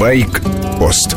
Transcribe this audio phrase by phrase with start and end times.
[0.00, 1.14] Байк-пост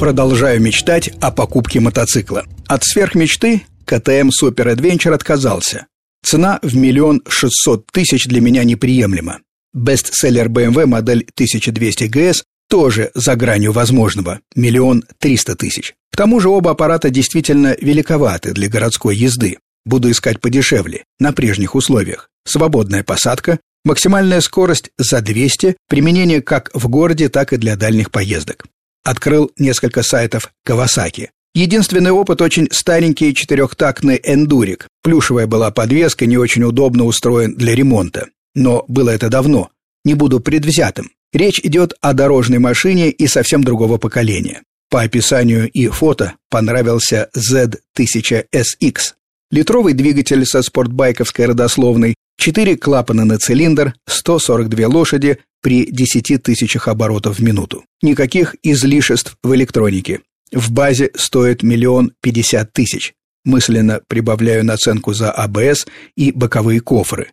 [0.00, 2.44] Продолжаю мечтать о покупке мотоцикла.
[2.66, 5.86] От сверхмечты КТМ Супер Adventure отказался.
[6.24, 9.38] Цена в миллион шестьсот тысяч для меня неприемлема.
[9.72, 15.94] Бестселлер BMW модель 1200 GS тоже за гранью возможного– миллион триста тысяч.
[16.10, 19.58] К тому же оба аппарата действительно великоваты для городской езды.
[19.84, 22.28] Буду искать подешевле, на прежних условиях.
[22.44, 28.64] Свободная посадка, максимальная скорость за 200, применение как в городе, так и для дальних поездок.
[29.04, 31.28] Открыл несколько сайтов Kawasaki.
[31.54, 34.88] Единственный опыт очень старенький четырехтактный эндурик.
[35.02, 38.28] Плюшевая была подвеска, не очень удобно устроен для ремонта.
[38.54, 39.70] Но было это давно.
[40.04, 41.10] Не буду предвзятым.
[41.32, 44.62] Речь идет о дорожной машине и совсем другого поколения.
[44.90, 49.14] По описанию и фото понравился Z1000SX.
[49.50, 57.38] Литровый двигатель со спортбайковской родословной, 4 клапана на цилиндр, 142 лошади при 10 тысячах оборотов
[57.38, 57.84] в минуту.
[58.02, 60.22] Никаких излишеств в электронике.
[60.50, 63.14] В базе стоит миллион пятьдесят тысяч.
[63.44, 67.30] Мысленно прибавляю наценку за АБС и боковые кофры.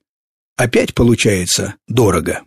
[0.58, 2.44] Опять получается дорого.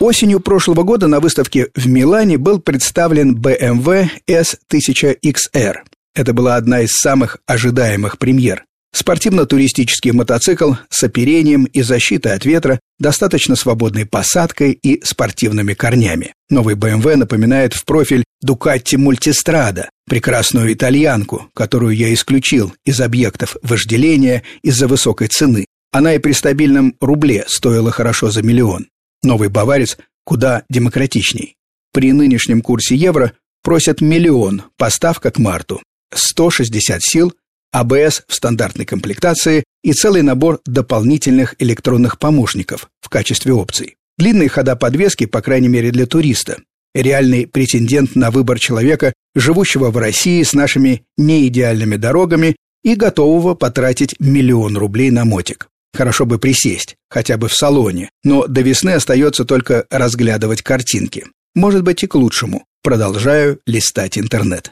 [0.00, 5.76] Осенью прошлого года на выставке в Милане был представлен BMW S1000XR.
[6.14, 8.66] Это была одна из самых ожидаемых премьер.
[8.96, 16.32] Спортивно-туристический мотоцикл с оперением и защитой от ветра, достаточно свободной посадкой и спортивными корнями.
[16.48, 24.44] Новый BMW напоминает в профиль Ducati Multistrada, прекрасную итальянку, которую я исключил из объектов вожделения
[24.62, 25.66] из-за высокой цены.
[25.92, 28.86] Она и при стабильном рубле стоила хорошо за миллион.
[29.22, 31.56] Новый баварец куда демократичней.
[31.92, 35.82] При нынешнем курсе евро просят миллион, поставка к марту.
[36.14, 37.34] 160 сил,
[37.76, 43.96] АБС в стандартной комплектации и целый набор дополнительных электронных помощников в качестве опций.
[44.16, 46.56] Длинные хода подвески, по крайней мере для туриста.
[46.94, 54.18] Реальный претендент на выбор человека, живущего в России с нашими неидеальными дорогами и готового потратить
[54.18, 55.68] миллион рублей на мотик.
[55.94, 61.26] Хорошо бы присесть, хотя бы в салоне, но до весны остается только разглядывать картинки.
[61.54, 62.64] Может быть и к лучшему.
[62.82, 64.70] Продолжаю листать интернет.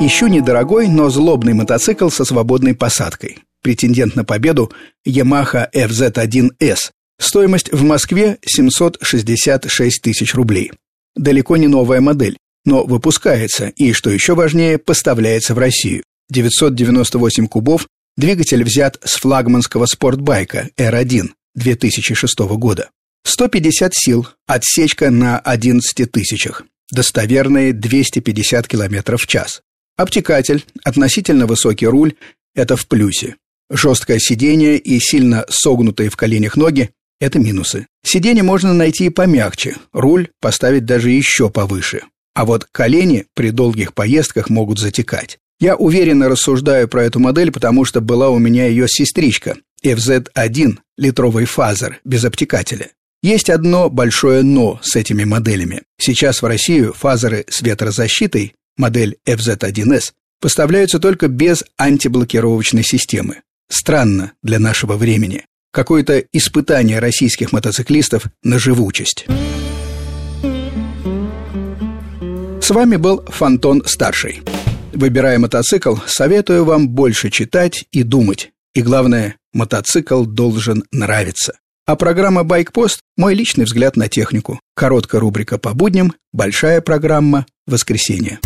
[0.00, 3.38] Ищу недорогой, но злобный мотоцикл со свободной посадкой.
[3.62, 4.72] Претендент на победу
[5.06, 6.90] Yamaha FZ1S.
[7.18, 10.72] Стоимость в Москве 766 тысяч рублей.
[11.14, 16.02] Далеко не новая модель, но выпускается и, что еще важнее, поставляется в Россию.
[16.30, 17.86] 998 кубов
[18.16, 22.88] Двигатель взят с флагманского спортбайка R1 2006 года.
[23.24, 29.60] 150 сил, отсечка на 11 тысячах, достоверные 250 км в час.
[29.96, 32.14] Обтекатель, относительно высокий руль–
[32.54, 33.36] это в плюсе.
[33.70, 36.90] Жесткое сиденье и сильно согнутые в коленях ноги–
[37.20, 37.86] это минусы.
[38.04, 42.02] Сиденье можно найти и помягче, руль поставить даже еще повыше.
[42.34, 45.38] А вот колени при долгих поездках могут затекать.
[45.58, 51.46] Я уверенно рассуждаю про эту модель, потому что была у меня ее сестричка, FZ1, литровый
[51.46, 52.90] фазер, без обтекателя.
[53.22, 55.82] Есть одно большое «но» с этими моделями.
[55.98, 63.42] Сейчас в Россию фазеры с ветрозащитой, модель FZ1S, поставляются только без антиблокировочной системы.
[63.68, 65.44] Странно для нашего времени.
[65.72, 69.26] Какое-то испытание российских мотоциклистов на живучесть.
[72.60, 74.42] С вами был Фонтон Старший.
[74.92, 78.50] Выбирая мотоцикл, советую вам больше читать и думать.
[78.74, 81.58] И главное, мотоцикл должен нравиться.
[81.86, 84.58] А программа «Байкпост»– мой личный взгляд на технику.
[84.74, 88.40] Короткая рубрика по будням, большая программа «Воскресенье».